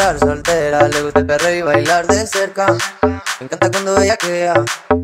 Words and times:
soltera, 0.00 0.88
le 0.88 1.02
gusta 1.02 1.20
el 1.20 1.26
perro 1.26 1.50
y 1.50 1.62
bailar 1.62 2.06
de 2.06 2.26
cerca. 2.26 2.66
Me 3.02 3.46
encanta 3.46 3.70
cuando 3.70 4.00
ella 4.00 4.16
quea, 4.16 4.54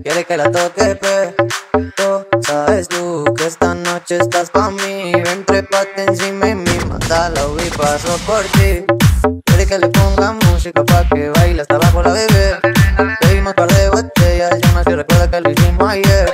quiere 0.02 0.24
que 0.24 0.36
la 0.36 0.50
toque, 0.50 0.98
pero 1.00 2.26
sabes 2.40 2.88
tú 2.88 3.24
que 3.36 3.46
esta 3.46 3.74
noche 3.74 4.16
estás 4.16 4.50
pa' 4.50 4.70
mí. 4.70 5.12
Ven, 5.12 5.45
trepate 5.45 6.05
encima 6.09 6.48
y 6.48 6.55
mi 6.55 6.78
mandala, 6.88 7.42
y 7.64 7.70
paso 7.77 8.19
por 8.27 8.42
ti. 8.56 8.84
Quiere 9.45 9.66
que 9.66 9.78
le 9.78 9.88
ponga 9.88 10.32
música 10.32 10.82
pa' 10.84 11.06
que 11.14 11.28
baile 11.30 11.62
hasta 11.62 11.77
abajo 11.77 12.02
la 12.02 12.12
bebé. 12.12 12.58
Bebimos 13.20 13.55
par 13.55 13.69
de 13.69 13.88
botellas, 13.91 14.58
yo 14.62 14.72
no 14.72 14.83
sé 14.83 14.97
recuerda 14.97 15.30
que 15.30 15.41
lo 15.42 15.50
hicimos 15.50 15.88
ayer. 15.88 16.33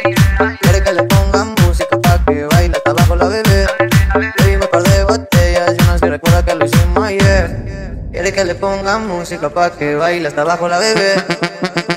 Que 8.33 8.45
le 8.45 8.55
ponga 8.55 8.99
música 8.99 9.51
pa' 9.51 9.71
que 9.77 9.95
baile 9.95 10.29
hasta 10.29 10.41
abajo 10.43 10.69
la 10.69 10.79
bebé. 10.79 11.92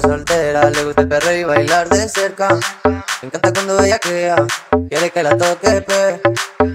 Soltera, 0.00 0.70
le 0.70 0.84
gusta 0.84 1.02
el 1.02 1.08
perreo 1.08 1.40
y 1.40 1.44
bailar 1.44 1.88
de 1.88 2.08
cerca. 2.08 2.48
Me 2.84 3.28
encanta 3.28 3.52
cuando 3.52 3.82
ella 3.82 3.98
queda, 3.98 4.36
quiere 4.88 5.10
que 5.10 5.22
la 5.22 5.36
toque, 5.36 5.84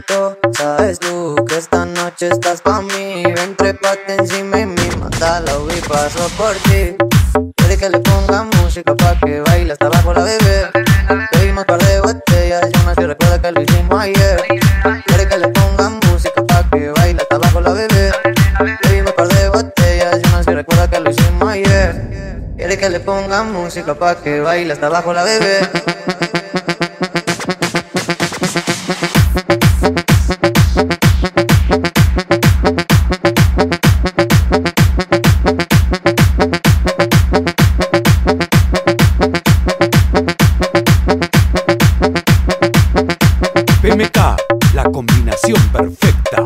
pero 0.08 0.38
sabes 0.58 1.00
tú 1.00 1.36
que 1.48 1.58
esta 1.58 1.86
noche 1.86 2.28
estás 2.28 2.62
pa' 2.62 2.82
mí. 2.82 3.24
Ven, 3.24 3.56
trépate 3.56 4.16
encima 4.20 4.58
de 4.58 4.66
mí, 4.66 4.90
mátala 5.00 5.54
y 5.76 5.82
paso 5.88 6.28
por 6.38 6.54
ti. 6.68 6.96
Quiere 7.56 7.78
que 7.78 7.90
le 7.90 8.00
ponga 8.00 8.44
música 8.44 8.96
pa' 8.96 9.18
que 9.26 9.40
baile 9.42 9.74
hasta 9.74 9.88
abajo 9.88 10.14
la 10.14 10.24
bebé. 10.24 10.77
Quiere 22.68 22.82
que 22.82 22.90
le 22.90 23.00
pongan 23.00 23.54
música 23.54 23.96
pa' 23.96 24.16
que 24.22 24.42
baile 24.42 24.74
hasta 24.74 24.88
abajo 24.88 25.14
la 25.14 25.24
bebé. 25.24 25.62
PMK, 43.82 44.74
la 44.74 44.84
combinación 44.92 45.62
perfecta. 45.72 46.46